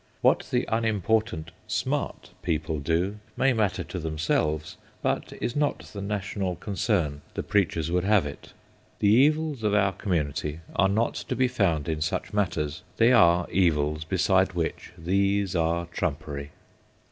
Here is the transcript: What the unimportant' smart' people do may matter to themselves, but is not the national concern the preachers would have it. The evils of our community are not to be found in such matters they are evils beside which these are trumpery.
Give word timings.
What 0.21 0.47
the 0.49 0.67
unimportant' 0.67 1.51
smart' 1.83 2.31
people 2.41 2.79
do 2.79 3.19
may 3.37 3.53
matter 3.53 3.83
to 3.83 3.99
themselves, 3.99 4.77
but 5.03 5.31
is 5.39 5.55
not 5.55 5.91
the 5.93 6.01
national 6.01 6.55
concern 6.55 7.21
the 7.35 7.43
preachers 7.43 7.91
would 7.91 8.03
have 8.03 8.25
it. 8.25 8.53
The 8.97 9.11
evils 9.13 9.61
of 9.61 9.75
our 9.75 9.91
community 9.93 10.61
are 10.75 10.89
not 10.89 11.13
to 11.13 11.35
be 11.35 11.47
found 11.47 11.87
in 11.87 12.01
such 12.01 12.33
matters 12.33 12.81
they 12.97 13.11
are 13.11 13.45
evils 13.51 14.03
beside 14.03 14.53
which 14.53 14.91
these 14.97 15.55
are 15.55 15.85
trumpery. 15.93 16.49